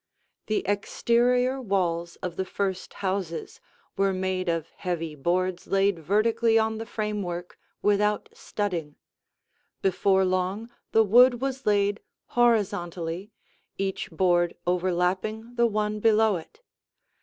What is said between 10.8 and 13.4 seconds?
the wood was laid horizontally,